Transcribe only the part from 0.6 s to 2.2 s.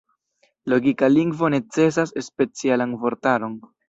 Logika lingvo necesas